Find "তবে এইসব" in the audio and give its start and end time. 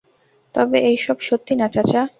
0.55-1.17